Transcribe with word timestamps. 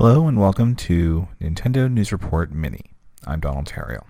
Hello 0.00 0.28
and 0.28 0.38
welcome 0.38 0.76
to 0.76 1.26
Nintendo 1.40 1.90
News 1.90 2.12
Report 2.12 2.52
Mini. 2.52 2.92
I'm 3.26 3.40
Donald 3.40 3.66
Theriault. 3.66 4.06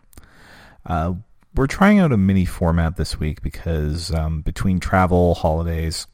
Uh, 0.84 1.15
we're 1.55 1.66
trying 1.66 1.98
out 1.98 2.12
a 2.12 2.19
mini 2.19 2.45
format 2.45 2.98
this 2.98 3.19
week 3.19 3.41
because 3.41 4.12
um, 4.12 4.43
between 4.43 4.80
travel, 4.80 5.34
holidays, 5.34 6.06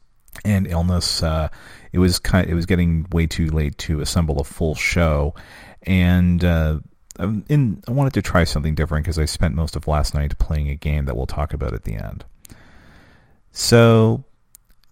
and 0.45 0.65
illness, 0.65 1.21
uh, 1.21 1.49
it 1.91 1.99
was 1.99 2.19
kind. 2.19 2.45
Of, 2.45 2.53
it 2.53 2.55
was 2.55 2.65
getting 2.65 3.05
way 3.11 3.27
too 3.27 3.47
late 3.47 3.77
to 3.79 3.99
assemble 3.99 4.39
a 4.39 4.45
full 4.45 4.75
show, 4.75 5.35
and 5.81 6.45
uh, 6.45 6.79
in, 7.19 7.83
I 7.85 7.91
wanted 7.91 8.13
to 8.13 8.21
try 8.21 8.45
something 8.45 8.75
different 8.75 9.03
because 9.03 9.19
I 9.19 9.25
spent 9.25 9.55
most 9.55 9.75
of 9.75 9.89
last 9.89 10.13
night 10.13 10.37
playing 10.37 10.69
a 10.69 10.75
game 10.75 11.03
that 11.03 11.17
we'll 11.17 11.27
talk 11.27 11.53
about 11.53 11.73
at 11.73 11.83
the 11.83 11.95
end. 11.95 12.23
So, 13.51 14.23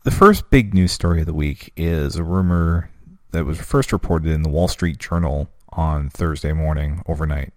the 0.03 0.11
first 0.11 0.49
big 0.49 0.73
news 0.73 0.91
story 0.91 1.21
of 1.21 1.25
the 1.25 1.33
week 1.33 1.71
is 1.77 2.17
a 2.17 2.23
rumor 2.25 2.89
that 3.33 3.45
was 3.45 3.59
first 3.59 3.91
reported 3.91 4.31
in 4.31 4.43
the 4.43 4.49
Wall 4.49 4.67
Street 4.67 4.97
Journal 4.97 5.49
on 5.69 6.09
Thursday 6.09 6.53
morning, 6.53 7.01
overnight, 7.07 7.51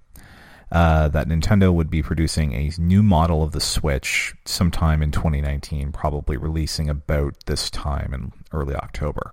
uh, 0.73 1.09
that 1.09 1.29
Nintendo 1.29 1.73
would 1.73 1.91
be 1.91 2.03
producing 2.03 2.53
a 2.55 2.73
new 2.79 3.03
model 3.03 3.43
of 3.43 3.53
the 3.53 3.61
Switch 3.61 4.35
sometime 4.45 5.03
in 5.03 5.13
2019, 5.13 5.93
probably 5.93 6.37
releasing 6.37 6.89
about 6.89 7.35
this 7.47 7.71
time 7.71 8.13
in 8.13 8.33
early 8.53 8.75
October. 8.75 9.33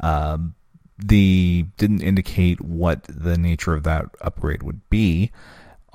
Um, 0.00 0.54
the 0.98 1.64
didn't 1.78 2.02
indicate 2.02 2.60
what 2.60 3.04
the 3.04 3.38
nature 3.38 3.74
of 3.74 3.82
that 3.84 4.04
upgrade 4.20 4.62
would 4.62 4.88
be, 4.90 5.32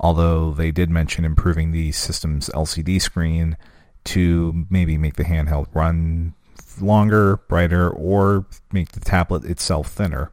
although 0.00 0.52
they 0.52 0.72
did 0.72 0.90
mention 0.90 1.24
improving 1.24 1.70
the 1.70 1.92
system's 1.92 2.50
LCD 2.50 3.00
screen 3.00 3.56
to 4.04 4.66
maybe 4.68 4.98
make 4.98 5.14
the 5.14 5.24
handheld 5.24 5.66
run 5.74 6.34
longer, 6.80 7.38
brighter, 7.48 7.90
or 7.90 8.46
make 8.72 8.92
the 8.92 9.00
tablet 9.00 9.44
itself 9.44 9.88
thinner. 9.88 10.32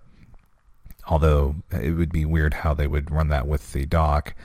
Although 1.08 1.56
it 1.72 1.92
would 1.92 2.12
be 2.12 2.26
weird 2.26 2.54
how 2.54 2.74
they 2.74 2.88
would 2.88 3.12
run 3.12 3.28
that 3.30 3.48
with 3.48 3.74
the 3.74 3.86
dock. 3.86 4.36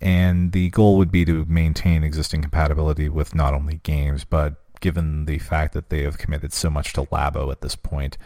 And 0.00 0.52
the 0.52 0.70
goal 0.70 0.96
would 0.96 1.10
be 1.10 1.24
to 1.24 1.44
maintain 1.46 2.04
existing 2.04 2.42
compatibility 2.42 3.08
with 3.08 3.34
not 3.34 3.52
only 3.52 3.80
games, 3.82 4.24
but 4.24 4.54
given 4.80 5.24
the 5.24 5.38
fact 5.38 5.74
that 5.74 5.90
they 5.90 6.02
have 6.02 6.18
committed 6.18 6.52
so 6.52 6.70
much 6.70 6.92
to 6.92 7.02
Labo 7.04 7.50
at 7.50 7.62
this 7.62 7.74
point, 7.74 8.16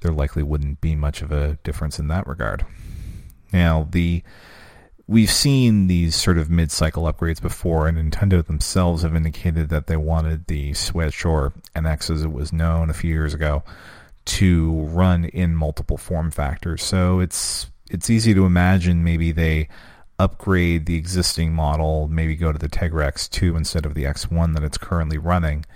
there 0.00 0.12
likely 0.12 0.42
wouldn't 0.42 0.82
be 0.82 0.94
much 0.94 1.22
of 1.22 1.32
a 1.32 1.58
difference 1.64 1.98
in 1.98 2.08
that 2.08 2.26
regard. 2.26 2.66
Now, 3.52 3.88
the 3.90 4.22
we've 5.06 5.30
seen 5.30 5.86
these 5.86 6.14
sort 6.14 6.38
of 6.38 6.50
mid-cycle 6.50 7.04
upgrades 7.04 7.40
before, 7.40 7.86
and 7.86 7.98
Nintendo 7.98 8.44
themselves 8.44 9.02
have 9.02 9.14
indicated 9.14 9.68
that 9.68 9.86
they 9.86 9.96
wanted 9.96 10.46
the 10.46 10.72
Switch 10.74 11.24
or 11.24 11.52
NX, 11.76 12.10
as 12.10 12.22
it 12.22 12.32
was 12.32 12.52
known 12.52 12.90
a 12.90 12.94
few 12.94 13.10
years 13.10 13.34
ago, 13.34 13.62
to 14.24 14.72
run 14.72 15.26
in 15.26 15.54
multiple 15.54 15.98
form 15.98 16.30
factors. 16.30 16.82
So 16.82 17.20
it's 17.20 17.70
it's 17.90 18.08
easy 18.08 18.32
to 18.34 18.46
imagine 18.46 19.04
maybe 19.04 19.30
they 19.30 19.68
upgrade 20.18 20.86
the 20.86 20.96
existing 20.96 21.52
model, 21.52 22.08
maybe 22.08 22.34
go 22.36 22.50
to 22.52 22.58
the 22.58 22.68
Tegra 22.68 23.12
X2 23.12 23.56
instead 23.56 23.84
of 23.84 23.94
the 23.94 24.04
X1 24.04 24.54
that 24.54 24.64
it's 24.64 24.78
currently 24.78 25.18
running, 25.18 25.66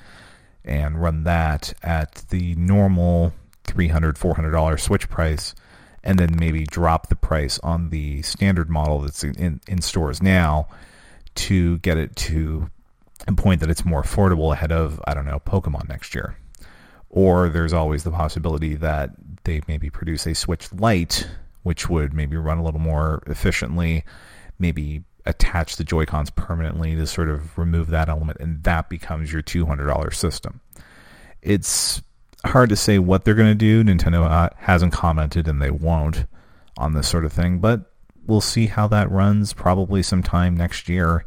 and 0.65 1.03
run 1.03 1.25
that 1.25 1.75
at 1.83 2.25
the 2.31 2.55
normal 2.55 3.35
$300, 3.65 4.15
$400 4.15 4.81
Switch 4.81 5.09
price 5.11 5.55
and 6.05 6.19
then 6.19 6.37
maybe 6.39 6.65
drop 6.65 7.09
the 7.09 7.17
price 7.17 7.59
on 7.61 7.91
the 7.91 8.23
standard 8.23 8.71
model 8.71 9.01
that's 9.01 9.25
in, 9.25 9.61
in 9.67 9.83
stores 9.83 10.23
now 10.23 10.69
to 11.35 11.79
get 11.79 11.97
it 11.97 12.15
to 12.17 12.71
a 13.27 13.33
point 13.33 13.61
that 13.61 13.71
it's 13.71 13.85
more 13.85 14.03
affordable 14.03 14.53
ahead 14.53 14.73
of, 14.73 15.01
I 15.07 15.15
don't 15.15 15.27
know, 15.27 15.41
Pokemon 15.41 15.89
next 15.89 16.15
year. 16.15 16.37
Or 17.11 17.49
there's 17.49 17.73
always 17.73 18.05
the 18.05 18.11
possibility 18.11 18.75
that 18.77 19.11
they 19.45 19.61
maybe 19.67 19.91
produce 19.91 20.27
a 20.27 20.35
Switch 20.35 20.73
Lite, 20.73 21.29
which 21.63 21.89
would 21.89 22.13
maybe 22.13 22.37
run 22.37 22.59
a 22.59 22.65
little 22.65 22.81
more 22.81 23.23
efficiently, 23.27 24.05
maybe 24.59 25.05
attach 25.27 25.77
the 25.77 25.85
Joy-Cons 25.85 26.31
permanently 26.31 26.95
to 26.97 27.07
sort 27.07 27.29
of 27.29 27.57
remove 27.59 27.89
that 27.89 28.09
element, 28.09 28.39
and 28.41 28.63
that 28.65 28.89
becomes 28.89 29.33
your 29.33 29.43
$200 29.43 30.15
system. 30.15 30.61
It's 31.43 32.03
hard 32.45 32.69
to 32.71 32.77
say 32.77 32.99
what 32.99 33.25
they're 33.25 33.35
going 33.35 33.49
to 33.49 33.55
do. 33.55 33.85
Nintendo 33.85 34.25
uh, 34.25 34.51
hasn't 34.57 34.93
commented, 34.93 35.49
and 35.49 35.61
they 35.61 35.71
won't 35.71 36.27
on 36.77 36.95
this 36.95 37.09
sort 37.09 37.25
of 37.25 37.33
thing. 37.33 37.59
But 37.59 37.93
we'll 38.27 38.41
see 38.41 38.67
how 38.67 38.87
that 38.89 39.11
runs. 39.11 39.53
Probably 39.53 40.03
sometime 40.03 40.57
next 40.57 40.89
year. 40.89 41.25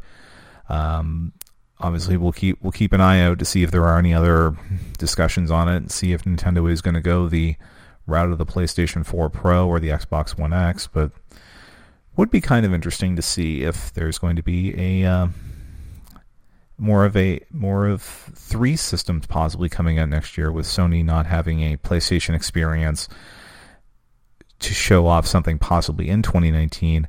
Um, 0.68 1.32
obviously, 1.80 2.16
we'll 2.16 2.32
keep 2.32 2.62
we'll 2.62 2.72
keep 2.72 2.92
an 2.92 3.00
eye 3.00 3.20
out 3.20 3.38
to 3.38 3.44
see 3.44 3.62
if 3.62 3.70
there 3.70 3.84
are 3.84 3.98
any 3.98 4.14
other 4.14 4.56
discussions 4.98 5.50
on 5.50 5.68
it, 5.68 5.76
and 5.76 5.90
see 5.90 6.12
if 6.12 6.24
Nintendo 6.24 6.70
is 6.70 6.80
going 6.80 6.94
to 6.94 7.00
go 7.00 7.28
the 7.28 7.56
route 8.06 8.32
of 8.32 8.38
the 8.38 8.46
PlayStation 8.46 9.06
4 9.06 9.30
Pro 9.30 9.68
or 9.68 9.78
the 9.78 9.88
Xbox 9.88 10.38
One 10.38 10.52
X. 10.52 10.88
But 10.88 11.12
would 12.16 12.30
be 12.30 12.40
kind 12.40 12.66
of 12.66 12.74
interesting 12.74 13.16
to 13.16 13.22
see 13.22 13.62
if 13.62 13.92
there's 13.94 14.18
going 14.18 14.36
to 14.36 14.42
be 14.42 15.02
a 15.02 15.08
uh, 15.08 15.28
more 16.78 17.04
of 17.04 17.16
a 17.16 17.40
more 17.50 17.86
of 17.86 18.02
three 18.02 18.76
systems 18.76 19.26
possibly 19.26 19.68
coming 19.68 19.98
out 19.98 20.08
next 20.08 20.36
year 20.36 20.50
with 20.50 20.66
Sony 20.66 21.04
not 21.04 21.26
having 21.26 21.60
a 21.60 21.76
PlayStation 21.76 22.34
experience 22.34 23.08
to 24.60 24.74
show 24.74 25.06
off 25.06 25.26
something 25.26 25.58
possibly 25.58 26.08
in 26.08 26.22
2019 26.22 27.08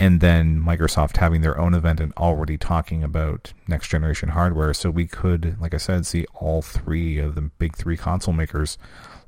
and 0.00 0.20
then 0.20 0.60
Microsoft 0.60 1.16
having 1.16 1.40
their 1.40 1.58
own 1.58 1.74
event 1.74 2.00
and 2.00 2.12
already 2.16 2.56
talking 2.56 3.02
about 3.02 3.52
next 3.66 3.88
generation 3.88 4.30
hardware. 4.30 4.72
So 4.74 4.90
we 4.90 5.06
could 5.06 5.60
like 5.60 5.74
I 5.74 5.78
said 5.78 6.06
see 6.06 6.26
all 6.34 6.62
three 6.62 7.18
of 7.18 7.34
the 7.34 7.42
big 7.42 7.76
3 7.76 7.96
console 7.96 8.34
makers 8.34 8.78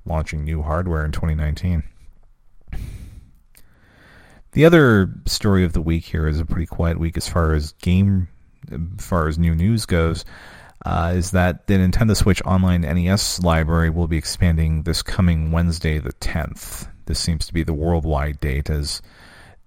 launching 0.05 0.45
new 0.45 0.63
hardware 0.63 1.05
in 1.05 1.13
2019 1.13 1.83
the 4.53 4.65
other 4.65 5.11
story 5.27 5.65
of 5.65 5.73
the 5.73 5.81
week 5.81 6.05
here 6.05 6.27
is 6.27 6.41
a 6.41 6.45
pretty 6.45 6.67
quiet 6.67 6.99
week 6.99 7.17
as 7.17 7.29
far 7.29 7.55
as 7.55 7.73
game 7.73 8.29
as 8.71 9.05
far 9.05 9.29
as 9.29 9.39
new 9.39 9.55
news 9.55 9.87
goes, 9.87 10.25
uh, 10.85 11.13
is 11.15 11.33
that 11.33 11.67
the 11.67 11.75
Nintendo 11.75 12.17
Switch 12.17 12.43
Online 12.45 12.83
NES 12.83 13.43
library 13.43 13.91
will 13.91 14.09
be 14.09 14.17
expanding 14.17 14.83
this 14.83 15.03
coming 15.03 15.53
Wednesday, 15.53 15.99
the 15.99 16.13
10th. 16.15 16.89
This 17.07 17.19
seems 17.19 17.47
to 17.47 17.53
be 17.53 17.63
the 17.63 17.75
worldwide 17.75 18.41
date, 18.41 18.71
as 18.71 19.03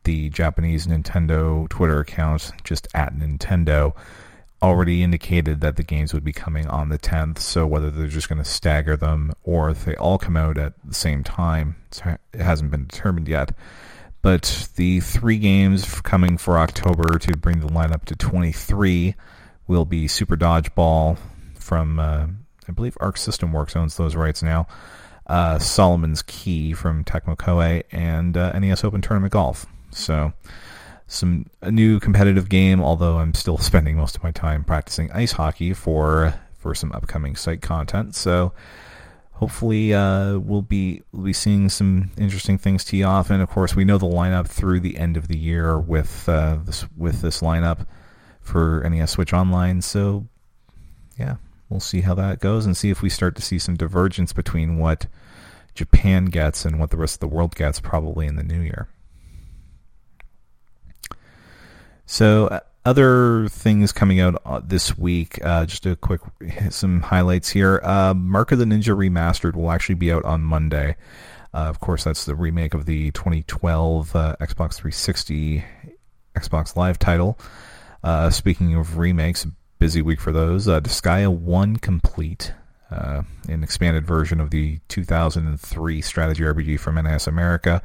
the 0.03 0.30
Japanese 0.30 0.88
Nintendo 0.88 1.69
Twitter 1.69 2.00
account, 2.00 2.52
just 2.64 2.88
at 2.94 3.16
Nintendo, 3.16 3.96
already 4.62 5.03
indicated 5.03 5.59
that 5.62 5.75
the 5.75 5.84
games 5.84 6.14
would 6.14 6.24
be 6.24 6.31
coming 6.31 6.68
on 6.68 6.90
the 6.90 6.97
10th. 6.97 7.40
So 7.40 7.68
whether 7.68 7.91
they're 7.91 8.08
just 8.08 8.30
going 8.30 8.41
to 8.41 8.50
stagger 8.50 8.96
them 8.96 9.34
or 9.44 9.70
if 9.70 9.85
they 9.85 9.96
all 9.96 10.18
come 10.18 10.38
out 10.38 10.58
at 10.58 10.74
the 10.85 10.94
same 10.94 11.24
time, 11.24 11.75
it 12.34 12.40
hasn't 12.41 12.72
been 12.72 12.88
determined 12.88 13.28
yet. 13.28 13.52
But 14.23 14.69
the 14.78 15.01
three 15.01 15.38
games 15.38 16.01
coming 16.01 16.38
for 16.38 16.57
October 16.57 17.19
to 17.19 17.38
bring 17.38 17.59
the 17.59 17.67
lineup 17.67 18.06
to 18.06 18.16
23 18.16 19.16
will 19.67 19.84
be 19.84 20.08
Super 20.08 20.37
Dodgeball 20.37 21.17
from, 21.59 21.99
uh, 21.99 22.28
I 22.67 22.72
believe 22.72 22.97
Arc 23.02 23.17
System 23.17 23.52
Works 23.52 23.75
owns 23.75 23.97
those 23.97 24.16
rights 24.16 24.41
now, 24.41 24.66
uh, 25.28 25.59
Solomon's 25.59 26.22
Key 26.22 26.72
from 26.72 27.03
Tecmo 27.03 27.35
Koei, 27.35 27.84
and 27.91 28.37
uh, 28.37 28.58
NES 28.58 28.85
Open 28.85 29.02
Tournament 29.02 29.34
Golf. 29.34 29.66
So 29.91 30.31
some 31.05 31.47
a 31.61 31.70
new 31.70 31.99
competitive 31.99 32.47
game, 32.47 32.81
although 32.81 33.17
I'm 33.17 33.34
still 33.34 33.58
spending 33.58 33.97
most 33.97 34.16
of 34.16 34.23
my 34.23 34.31
time 34.31 34.64
practicing 34.64 35.11
ice 35.11 35.34
hockey 35.34 35.73
for 35.73 36.34
for 36.58 36.73
some 36.73 36.93
upcoming 36.93 37.35
site 37.35 37.61
content. 37.61 38.16
So 38.16 38.53
hopefully 39.34 39.94
uh, 39.94 40.38
we'll 40.38 40.62
be 40.62 41.02
we'll 41.12 41.26
be 41.26 41.34
seeing 41.34 41.70
some 41.70 42.12
interesting 42.18 42.58
things 42.58 42.84
tee 42.84 43.03
off. 43.03 43.30
And 43.30 43.41
of 43.41 43.50
course, 43.50 43.76
we 43.76 43.85
know 43.85 43.97
the 43.97 44.06
lineup 44.06 44.47
through 44.47 44.80
the 44.80 44.97
end 44.97 45.18
of 45.18 45.28
the 45.28 45.38
year 45.38 45.80
with 45.80 46.28
uh, 46.30 46.58
this 46.64 46.85
with 46.96 47.22
this 47.22 47.41
lineup 47.41 47.85
for 48.41 48.88
NES 48.90 49.12
Switch 49.12 49.34
Online. 49.34 49.82
So 49.82 50.28
yeah, 51.18 51.35
we'll 51.70 51.80
see 51.80 52.02
how 52.02 52.14
that 52.16 52.40
goes 52.40 52.66
and 52.66 52.76
see 52.76 52.90
if 52.90 53.02
we 53.02 53.09
start 53.09 53.35
to 53.35 53.41
see 53.41 53.59
some 53.59 53.76
divergence 53.76 54.34
between 54.34 54.78
what 54.78 55.08
Japan 55.76 56.26
gets 56.26 56.66
and 56.66 56.80
what 56.80 56.91
the 56.91 56.97
rest 56.97 57.16
of 57.16 57.20
the 57.20 57.35
world 57.35 57.56
gets 57.56 57.80
probably 57.80 58.28
in 58.28 58.35
the 58.35 58.44
new 58.44 58.62
year. 58.62 58.88
So 62.06 62.47
uh, 62.47 62.59
other 62.85 63.47
things 63.47 63.91
coming 63.91 64.20
out 64.20 64.41
uh, 64.46 64.62
this 64.64 64.97
week, 64.97 65.44
uh, 65.44 65.66
just 65.66 65.85
a 65.85 65.96
quick 65.96 66.22
some 66.70 67.02
highlights 67.02 67.50
here. 67.50 67.80
Uh, 67.84 68.14
Mark 68.14 68.52
of 68.52 68.59
the 68.59 68.66
Ninja 68.66 68.96
Remastered 68.96 69.56
will 69.56 69.72
actually 69.72 69.96
be 69.96 70.12
out 70.12 70.26
on 70.26 70.41
Monday. 70.41 70.96
Uh, 71.53 71.70
of 71.70 71.80
course, 71.80 72.03
that's 72.03 72.26
the 72.26 72.35
remake 72.35 72.74
of 72.74 72.85
the 72.85 73.12
2012 73.12 74.16
uh, 74.16 74.35
Xbox 74.41 74.76
360 74.76 75.64
Xbox 76.35 76.76
Live 76.76 77.00
title. 77.00 77.40
Uh, 78.03 78.30
speaking 78.30 78.76
of 78.76 78.97
remakes, 78.97 79.47
busy 79.80 80.02
week 80.02 80.20
for 80.20 80.32
those. 80.32 80.68
Uh, 80.68 80.82
Disgaea 80.82 81.32
1 81.32 81.78
Complete, 81.78 82.53
an 82.90 83.64
expanded 83.64 84.06
version 84.06 84.41
of 84.41 84.50
the 84.50 84.80
2003 84.90 86.02
strategy 86.02 86.44
RPG 86.44 86.80
from 86.80 86.96
NIS 86.96 87.28
America. 87.28 87.82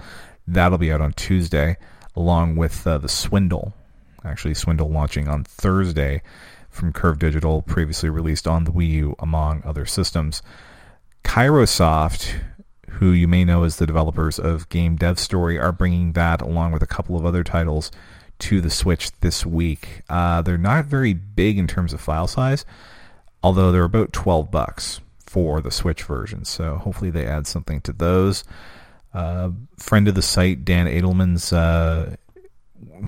That'll 0.46 0.78
be 0.78 0.90
out 0.90 1.02
on 1.02 1.12
Tuesday, 1.12 1.76
along 2.16 2.56
with 2.56 2.84
The 2.84 3.06
Swindle, 3.06 3.74
actually 4.24 4.54
Swindle 4.54 4.90
launching 4.90 5.28
on 5.28 5.44
Thursday 5.44 6.22
from 6.70 6.92
Curve 6.92 7.18
Digital, 7.18 7.62
previously 7.62 8.10
released 8.10 8.46
on 8.46 8.64
the 8.64 8.70
Wii 8.70 8.88
U, 8.90 9.16
among 9.18 9.62
other 9.64 9.86
systems. 9.86 10.42
Kairosoft, 11.24 12.40
who 12.88 13.10
you 13.10 13.26
may 13.28 13.44
know 13.44 13.64
as 13.64 13.76
the 13.76 13.86
developers 13.86 14.38
of 14.38 14.68
Game 14.68 14.96
Dev 14.96 15.18
Story, 15.18 15.58
are 15.58 15.72
bringing 15.72 16.12
that 16.12 16.40
along 16.40 16.72
with 16.72 16.82
a 16.82 16.86
couple 16.86 17.16
of 17.16 17.26
other 17.26 17.42
titles 17.42 17.90
to 18.40 18.60
the 18.60 18.70
Switch 18.70 19.10
this 19.20 19.44
week. 19.44 20.02
Uh, 20.08 20.42
they're 20.42 20.56
not 20.56 20.86
very 20.86 21.12
big 21.12 21.58
in 21.58 21.66
terms 21.66 21.92
of 21.92 22.00
file 22.00 22.28
size, 22.28 22.64
although 23.42 23.72
they're 23.72 23.84
about 23.84 24.12
12 24.12 24.50
bucks 24.50 25.00
for 25.18 25.60
the 25.60 25.70
Switch 25.70 26.04
version. 26.04 26.44
So 26.44 26.76
hopefully 26.76 27.10
they 27.10 27.26
add 27.26 27.46
something 27.46 27.80
to 27.82 27.92
those. 27.92 28.44
Uh, 29.12 29.50
friend 29.78 30.06
of 30.06 30.14
the 30.14 30.22
site, 30.22 30.64
Dan 30.64 30.86
Adelman's 30.86 31.52
uh, 31.52 32.16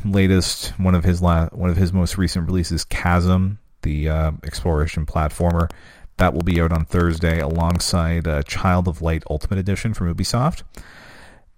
latest, 0.04 0.68
one 0.78 0.94
of 0.94 1.04
his 1.04 1.20
one 1.20 1.70
of 1.70 1.76
his 1.76 1.92
most 1.92 2.18
recent 2.18 2.46
releases, 2.46 2.84
Chasm, 2.84 3.58
the 3.82 4.08
uh, 4.08 4.32
exploration 4.44 5.06
platformer, 5.06 5.70
that 6.16 6.34
will 6.34 6.42
be 6.42 6.60
out 6.60 6.72
on 6.72 6.84
Thursday 6.84 7.40
alongside 7.40 8.26
uh, 8.26 8.42
Child 8.42 8.88
of 8.88 9.02
Light 9.02 9.24
Ultimate 9.28 9.58
Edition 9.58 9.94
from 9.94 10.12
Ubisoft. 10.14 10.62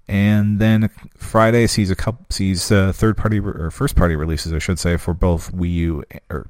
And 0.09 0.59
then 0.59 0.91
Friday 1.17 1.67
sees 1.67 1.91
a 1.91 1.97
couple 1.97 2.27
sees 2.31 2.71
uh, 2.71 2.93
third 2.93 3.17
party 3.17 3.39
or 3.39 3.71
first 3.71 3.97
party 3.97 4.17
releases, 4.17 4.53
I 4.53 4.59
should 4.59 4.79
say, 4.79 4.97
for 4.97 5.15
both 5.15 5.53
Wii 5.53 5.73
U 5.75 6.05
or 6.31 6.49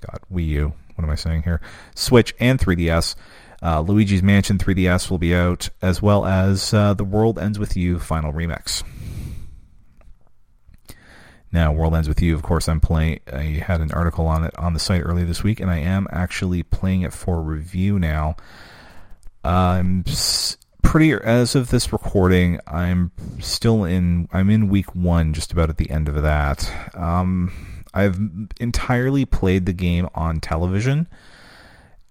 God 0.00 0.20
Wii 0.32 0.46
U. 0.48 0.72
What 0.94 1.04
am 1.04 1.10
I 1.10 1.16
saying 1.16 1.42
here? 1.42 1.60
Switch 1.94 2.34
and 2.38 2.58
3DS. 2.58 3.14
Uh, 3.62 3.80
Luigi's 3.80 4.22
Mansion 4.22 4.58
3DS 4.58 5.10
will 5.10 5.18
be 5.18 5.34
out, 5.34 5.68
as 5.82 6.00
well 6.00 6.24
as 6.24 6.72
uh, 6.72 6.94
The 6.94 7.04
World 7.04 7.38
Ends 7.38 7.58
with 7.58 7.76
You 7.76 7.98
Final 7.98 8.32
Remix. 8.32 8.82
Now, 11.52 11.72
World 11.72 11.94
Ends 11.94 12.08
with 12.08 12.22
You, 12.22 12.34
of 12.34 12.42
course, 12.42 12.68
I'm 12.68 12.80
playing. 12.80 13.20
I 13.32 13.42
had 13.64 13.80
an 13.80 13.90
article 13.92 14.26
on 14.26 14.44
it 14.44 14.56
on 14.56 14.72
the 14.72 14.78
site 14.78 15.02
earlier 15.04 15.24
this 15.24 15.42
week, 15.42 15.58
and 15.58 15.70
I 15.70 15.78
am 15.78 16.06
actually 16.12 16.62
playing 16.62 17.02
it 17.02 17.12
for 17.12 17.42
review 17.42 17.98
now. 17.98 18.36
I'm 19.42 20.04
pretty 20.82 21.12
as 21.12 21.54
of 21.54 21.70
this 21.70 21.92
recording. 21.92 22.60
I'm 22.68 23.10
still 23.40 23.84
in. 23.84 24.28
I'm 24.32 24.48
in 24.48 24.68
week 24.68 24.94
one, 24.94 25.32
just 25.32 25.52
about 25.52 25.70
at 25.70 25.76
the 25.76 25.90
end 25.90 26.08
of 26.08 26.22
that. 26.22 26.72
Um, 26.94 27.84
I've 27.92 28.20
entirely 28.60 29.24
played 29.24 29.66
the 29.66 29.72
game 29.72 30.08
on 30.14 30.40
television, 30.40 31.08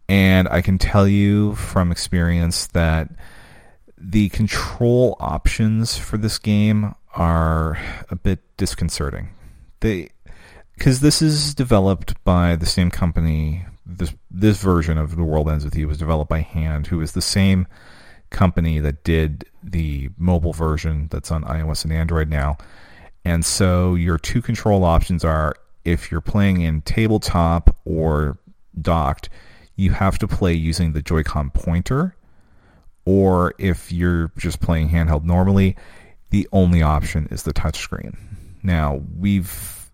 and 0.10 0.50
I 0.50 0.62
can 0.62 0.78
tell 0.78 1.08
you 1.08 1.56
from 1.56 1.94
experience 1.94 2.68
that 2.68 3.10
the 3.98 4.30
control 4.30 5.16
options 5.20 5.98
for 5.98 6.18
this 6.18 6.40
game 6.40 6.96
are 7.16 7.78
a 8.10 8.16
bit 8.16 8.40
disconcerting. 8.58 9.30
They 9.80 10.10
because 10.76 11.02
this 11.02 11.22
is 11.22 11.54
developed 11.54 12.22
by 12.24 12.56
the 12.56 12.66
same 12.66 12.90
company. 12.90 13.66
This 13.86 14.14
this 14.30 14.62
version 14.62 14.98
of 14.98 15.16
The 15.16 15.24
World 15.24 15.50
Ends 15.50 15.66
with 15.66 15.76
You 15.76 15.88
was 15.88 15.98
developed 15.98 16.30
by 16.30 16.42
Hand, 16.42 16.88
who 16.88 17.02
is 17.02 17.14
the 17.14 17.22
same 17.22 17.68
company 18.30 18.80
that 18.80 19.04
did 19.04 19.46
the 19.64 20.10
mobile 20.18 20.54
version 20.54 21.08
that's 21.12 21.32
on 21.32 21.44
iOS 21.44 21.84
and 21.84 21.94
Android 21.94 22.30
now. 22.30 22.58
And 23.26 23.44
so 23.44 23.96
your 23.96 24.18
two 24.18 24.42
control 24.42 24.84
options 24.84 25.26
are 25.26 25.56
if 25.84 26.12
you're 26.12 26.22
playing 26.22 26.62
in 26.62 26.82
tabletop 26.82 27.76
or 27.86 28.38
docked, 28.80 29.30
you 29.76 29.92
have 29.92 30.20
to 30.20 30.28
play 30.28 30.54
using 30.54 30.94
the 30.94 31.02
Joy-Con 31.02 31.52
pointer. 31.52 32.16
Or 33.06 33.56
if 33.58 33.92
you're 33.92 34.32
just 34.38 34.60
playing 34.60 34.90
handheld 34.90 35.24
normally, 35.24 35.76
the 36.30 36.48
only 36.52 36.82
option 36.82 37.28
is 37.32 37.44
the 37.44 37.54
touchscreen. 37.54 38.16
Now, 38.64 39.02
we've, 39.18 39.92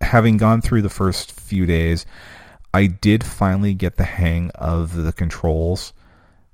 having 0.00 0.36
gone 0.36 0.60
through 0.60 0.82
the 0.82 0.88
first 0.88 1.32
few 1.32 1.66
days, 1.66 2.06
I 2.72 2.86
did 2.86 3.24
finally 3.24 3.74
get 3.74 3.96
the 3.96 4.04
hang 4.04 4.50
of 4.56 4.94
the 4.94 5.12
controls 5.12 5.92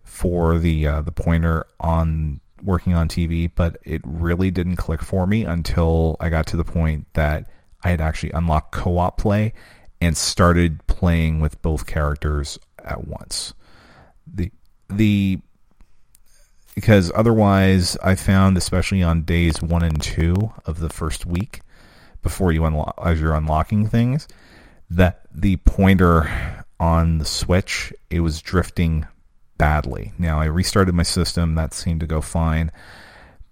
for 0.02 0.58
the 0.58 0.86
uh, 0.86 1.00
the 1.02 1.12
pointer 1.12 1.66
on 1.78 2.40
working 2.62 2.94
on 2.94 3.08
TV, 3.08 3.50
but 3.54 3.78
it 3.84 4.02
really 4.04 4.50
didn't 4.50 4.76
click 4.76 5.02
for 5.02 5.26
me 5.26 5.44
until 5.44 6.16
I 6.20 6.28
got 6.28 6.46
to 6.48 6.56
the 6.56 6.64
point 6.64 7.06
that 7.14 7.48
I 7.82 7.90
had 7.90 8.00
actually 8.00 8.32
unlocked 8.32 8.72
co-op 8.72 9.16
play 9.16 9.54
and 10.00 10.16
started 10.16 10.86
playing 10.86 11.40
with 11.40 11.60
both 11.62 11.86
characters 11.86 12.58
at 12.84 13.06
once. 13.06 13.54
The 14.26 14.50
the 14.88 15.40
because 16.74 17.10
otherwise 17.14 17.96
I 18.02 18.14
found 18.14 18.56
especially 18.56 19.02
on 19.02 19.22
days 19.22 19.62
1 19.62 19.82
and 19.82 20.00
2 20.00 20.52
of 20.66 20.80
the 20.80 20.88
first 20.88 21.26
week 21.26 21.60
before 22.22 22.52
you 22.52 22.64
unlock 22.64 22.98
as 23.02 23.20
you're 23.20 23.34
unlocking 23.34 23.86
things 23.88 24.28
that 24.88 25.22
the 25.32 25.56
pointer 25.58 26.64
on 26.78 27.18
the 27.18 27.24
switch 27.24 27.92
it 28.10 28.20
was 28.20 28.40
drifting 28.40 29.06
badly. 29.58 30.12
Now 30.18 30.40
I 30.40 30.46
restarted 30.46 30.94
my 30.94 31.02
system 31.02 31.54
that 31.54 31.74
seemed 31.74 32.00
to 32.00 32.06
go 32.06 32.20
fine 32.20 32.70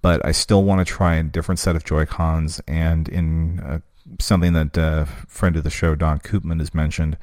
but 0.00 0.24
I 0.24 0.32
still 0.32 0.64
want 0.64 0.80
to 0.80 0.84
try 0.84 1.16
a 1.16 1.22
different 1.22 1.58
set 1.58 1.76
of 1.76 1.84
Joy 1.84 2.06
Cons 2.06 2.60
and 2.66 3.08
in 3.08 3.60
uh, 3.60 3.80
something 4.20 4.52
that 4.52 4.78
uh, 4.78 5.04
friend 5.04 5.56
of 5.56 5.64
the 5.64 5.70
show 5.70 5.94
Daan 5.94 6.20
Koopman 6.20 6.60
has 6.60 6.74
mentioned 6.74 7.16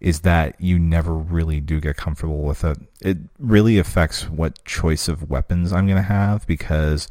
is 0.00 0.20
that 0.20 0.58
you 0.60 0.78
never 0.78 1.14
really 1.14 1.60
do 1.60 1.80
get 1.80 1.96
comfortable 1.96 2.42
with 2.42 2.64
it. 2.64 2.78
It 3.00 3.18
really 3.38 3.78
affects 3.78 4.28
what 4.28 4.64
choice 4.64 5.08
of 5.08 5.28
weapons 5.28 5.72
I'm 5.72 5.86
going 5.86 5.96
to 5.96 6.02
have 6.02 6.46
because 6.46 7.08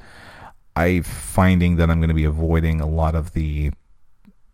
I'm 0.76 1.04
finding 1.04 1.76
that 1.76 1.90
I'm 1.90 2.00
going 2.00 2.10
to 2.10 2.16
be 2.16 2.26
avoiding 2.26 2.82
a 2.82 2.88
lot 2.88 3.16
of 3.16 3.34
the 3.34 3.72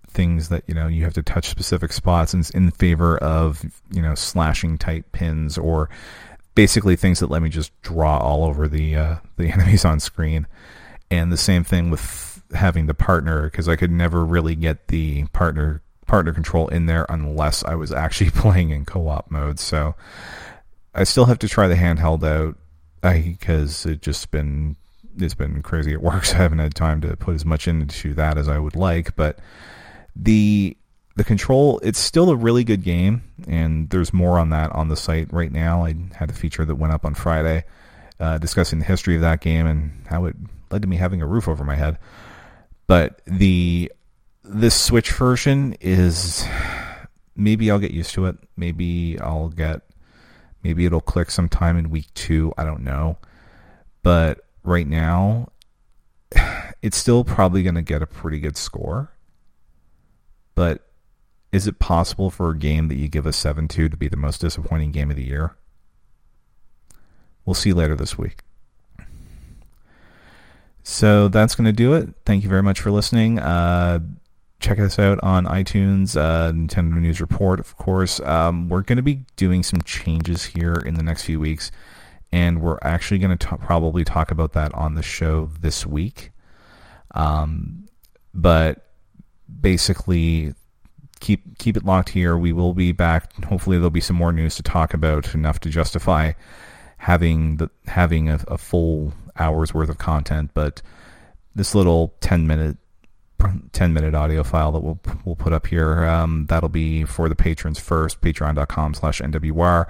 things 0.09 0.47
that 0.47 0.63
you 0.65 0.73
know 0.73 0.87
you 0.87 1.03
have 1.03 1.13
to 1.13 1.21
touch 1.21 1.49
specific 1.49 1.91
spots 1.91 2.33
in, 2.33 2.41
in 2.53 2.71
favor 2.71 3.17
of 3.17 3.61
you 3.91 4.01
know 4.01 4.15
slashing 4.15 4.77
type 4.77 5.11
pins 5.11 5.57
or 5.57 5.89
basically 6.55 6.95
things 6.95 7.19
that 7.19 7.29
let 7.29 7.41
me 7.41 7.49
just 7.49 7.71
draw 7.81 8.17
all 8.17 8.45
over 8.45 8.67
the 8.67 8.95
uh, 8.95 9.15
the 9.37 9.49
enemies 9.51 9.85
on 9.85 9.99
screen. 9.99 10.47
And 11.11 11.31
the 11.31 11.37
same 11.37 11.63
thing 11.63 11.91
with 11.91 12.41
having 12.53 12.87
the 12.87 12.93
partner 12.93 13.43
because 13.43 13.69
I 13.69 13.75
could 13.75 13.91
never 13.91 14.25
really 14.25 14.55
get 14.55 14.87
the 14.87 15.25
partner 15.27 15.81
partner 16.07 16.33
control 16.33 16.67
in 16.67 16.85
there 16.85 17.05
unless 17.09 17.63
I 17.63 17.75
was 17.75 17.91
actually 17.91 18.29
playing 18.31 18.69
in 18.69 18.85
co-op 18.85 19.29
mode. 19.29 19.59
So 19.59 19.95
I 20.93 21.03
still 21.03 21.25
have 21.25 21.39
to 21.39 21.49
try 21.49 21.67
the 21.67 21.75
handheld 21.75 22.23
out 22.23 22.57
because 23.01 23.85
it 23.85 24.01
just 24.01 24.31
been 24.31 24.75
it's 25.17 25.33
been 25.33 25.61
crazy 25.61 25.93
at 25.93 26.01
work. 26.01 26.25
So 26.25 26.35
I 26.35 26.39
haven't 26.39 26.59
had 26.59 26.75
time 26.75 27.01
to 27.01 27.15
put 27.15 27.35
as 27.35 27.45
much 27.45 27.67
into 27.67 28.13
that 28.15 28.37
as 28.37 28.49
I 28.49 28.59
would 28.59 28.75
like. 28.75 29.15
But 29.15 29.39
the 30.15 30.75
the 31.15 31.23
control 31.23 31.79
it's 31.83 31.99
still 31.99 32.29
a 32.29 32.35
really 32.35 32.63
good 32.63 32.83
game, 32.83 33.23
and 33.47 33.89
there's 33.89 34.13
more 34.13 34.39
on 34.39 34.49
that 34.49 34.71
on 34.71 34.89
the 34.89 34.97
site 34.97 35.31
right 35.31 35.51
now. 35.51 35.85
I 35.85 35.95
had 36.15 36.29
a 36.29 36.33
feature 36.33 36.65
that 36.65 36.75
went 36.75 36.93
up 36.93 37.05
on 37.05 37.13
Friday 37.13 37.63
uh, 38.19 38.37
discussing 38.37 38.79
the 38.79 38.85
history 38.85 39.15
of 39.15 39.21
that 39.21 39.41
game 39.41 39.65
and 39.65 40.05
how 40.07 40.25
it 40.25 40.35
led 40.71 40.81
to 40.81 40.87
me 40.87 40.97
having 40.97 41.21
a 41.21 41.27
roof 41.27 41.47
over 41.47 41.63
my 41.63 41.75
head. 41.75 41.97
But 42.87 43.21
the 43.25 43.91
this 44.47 44.79
Switch 44.79 45.11
version 45.11 45.75
is 45.81 46.45
maybe 47.35 47.69
I'll 47.69 47.79
get 47.79 47.91
used 47.91 48.13
to 48.13 48.25
it. 48.27 48.37
Maybe 48.55 49.19
I'll 49.19 49.49
get 49.49 49.81
maybe 50.63 50.85
it'll 50.85 51.01
click 51.01 51.29
sometime 51.29 51.77
in 51.77 51.89
week 51.89 52.13
2, 52.15 52.53
I 52.57 52.63
don't 52.63 52.83
know. 52.83 53.17
But 54.03 54.45
right 54.63 54.87
now 54.87 55.49
it's 56.81 56.97
still 56.97 57.23
probably 57.23 57.63
going 57.63 57.75
to 57.75 57.81
get 57.81 58.01
a 58.01 58.07
pretty 58.07 58.39
good 58.39 58.57
score. 58.57 59.11
But 60.53 60.87
is 61.51 61.67
it 61.67 61.79
possible 61.79 62.29
for 62.29 62.49
a 62.51 62.57
game 62.57 62.87
that 62.87 62.95
you 62.95 63.07
give 63.07 63.25
a 63.25 63.33
7 63.33 63.67
to 63.69 63.89
to 63.89 63.97
be 63.97 64.07
the 64.07 64.17
most 64.17 64.41
disappointing 64.41 64.91
game 64.91 65.09
of 65.09 65.17
the 65.17 65.25
year? 65.25 65.55
We'll 67.45 67.53
see 67.53 67.73
later 67.73 67.95
this 67.95 68.17
week. 68.17 68.39
So 70.83 71.27
that's 71.29 71.55
going 71.55 71.65
to 71.65 71.73
do 71.73 71.93
it. 71.93 72.09
Thank 72.25 72.43
you 72.43 72.49
very 72.49 72.61
much 72.61 72.79
for 72.79 72.91
listening. 72.91 73.39
Uh, 73.39 73.99
check 74.65 74.79
us 74.79 74.97
out 74.97 75.19
on 75.21 75.45
iTunes, 75.45 76.17
uh, 76.17 76.51
Nintendo 76.51 76.99
News 76.99 77.21
Report, 77.21 77.59
of 77.59 77.77
course. 77.77 78.19
Um, 78.21 78.67
we're 78.67 78.81
going 78.81 78.97
to 78.97 79.03
be 79.03 79.23
doing 79.35 79.61
some 79.61 79.81
changes 79.83 80.43
here 80.43 80.73
in 80.73 80.95
the 80.95 81.03
next 81.03 81.23
few 81.23 81.39
weeks, 81.39 81.71
and 82.31 82.61
we're 82.61 82.79
actually 82.81 83.19
going 83.19 83.37
to 83.37 83.57
probably 83.57 84.03
talk 84.03 84.31
about 84.31 84.53
that 84.53 84.73
on 84.73 84.95
the 84.95 85.03
show 85.03 85.51
this 85.59 85.85
week. 85.85 86.31
Um, 87.13 87.87
but 88.33 88.87
basically, 89.61 90.55
keep 91.19 91.59
keep 91.59 91.77
it 91.77 91.85
locked 91.85 92.09
here. 92.09 92.35
We 92.35 92.51
will 92.51 92.73
be 92.73 92.91
back. 92.91 93.31
Hopefully, 93.45 93.77
there'll 93.77 93.91
be 93.91 94.01
some 94.01 94.15
more 94.15 94.33
news 94.33 94.55
to 94.55 94.63
talk 94.63 94.95
about, 94.95 95.35
enough 95.35 95.59
to 95.59 95.69
justify 95.69 96.33
having 96.97 97.57
the 97.57 97.69
having 97.85 98.29
a, 98.29 98.39
a 98.47 98.57
full 98.57 99.13
hour's 99.37 99.75
worth 99.75 99.89
of 99.89 99.99
content. 99.99 100.49
But 100.55 100.81
this 101.53 101.75
little 101.75 102.15
ten 102.19 102.47
minute 102.47 102.77
10 103.71 103.93
minute 103.93 104.15
audio 104.15 104.43
file 104.43 104.71
that 104.71 104.79
we'll 104.81 104.99
we'll 105.25 105.35
put 105.35 105.53
up 105.53 105.67
here. 105.67 106.05
Um, 106.05 106.45
that'll 106.47 106.69
be 106.69 107.05
for 107.05 107.29
the 107.29 107.35
patrons 107.35 107.79
first, 107.79 108.21
patreon.com 108.21 108.93
slash 108.93 109.21
NWR. 109.21 109.85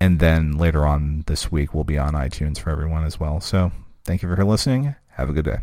And 0.00 0.20
then 0.20 0.58
later 0.58 0.86
on 0.86 1.24
this 1.26 1.50
week, 1.50 1.74
we'll 1.74 1.84
be 1.84 1.98
on 1.98 2.12
iTunes 2.12 2.58
for 2.58 2.70
everyone 2.70 3.04
as 3.04 3.18
well. 3.18 3.40
So 3.40 3.72
thank 4.04 4.22
you 4.22 4.34
for 4.34 4.44
listening. 4.44 4.94
Have 5.12 5.30
a 5.30 5.32
good 5.32 5.46
day. 5.46 5.58